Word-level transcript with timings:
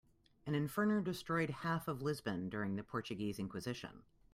An 0.47 0.55
inferno 0.55 0.99
destroyed 0.99 1.51
half 1.51 1.87
of 1.87 2.01
Lisbon 2.01 2.49
during 2.49 2.75
the 2.75 2.81
Portuguese 2.81 3.37
inquisition. 3.37 4.01